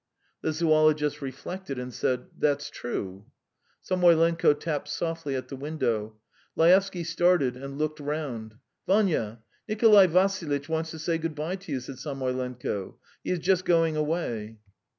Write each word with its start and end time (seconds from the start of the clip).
The 0.41 0.51
zoologist 0.51 1.21
reflected, 1.21 1.77
and 1.77 1.93
said: 1.93 2.25
"That's 2.35 2.71
true." 2.71 3.25
Samoylenko 3.83 4.53
tapped 4.55 4.87
softly 4.87 5.35
at 5.35 5.49
the 5.49 5.55
window. 5.55 6.15
Laevsky 6.55 7.03
started 7.03 7.55
and 7.55 7.77
looked 7.77 7.99
round. 7.99 8.55
"Vanya, 8.87 9.43
Nikolay 9.69 10.07
Vassilitch 10.07 10.67
wants 10.67 10.89
to 10.89 10.97
say 10.97 11.19
goodbye 11.19 11.57
to 11.57 11.73
you," 11.73 11.79
said 11.81 11.99
Samoylenko. 11.99 12.95
"He 13.23 13.29
is 13.29 13.37
just 13.37 13.63
going 13.63 13.95
away." 13.95 14.57